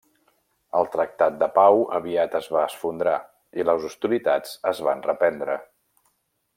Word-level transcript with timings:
El 0.79 0.87
tractat 0.95 1.35
de 1.43 1.49
pau 1.57 1.83
aviat 1.99 2.39
es 2.41 2.49
va 2.57 2.65
esfondrar 2.71 3.15
i 3.61 3.69
les 3.71 3.87
hostilitats 3.91 4.59
es 4.75 4.83
van 4.89 5.09
reprendre. 5.13 5.61